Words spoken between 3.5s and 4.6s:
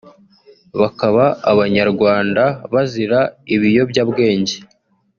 ibiyobyabwenge